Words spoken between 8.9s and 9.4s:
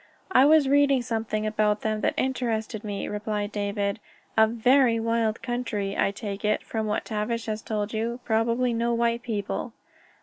white